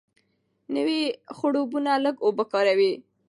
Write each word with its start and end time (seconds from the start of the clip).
نوې 0.75 1.01
خړوبونه 1.37 1.91
لږه 2.03 2.21
اوبه 2.25 2.43
کاروي. 2.53 2.93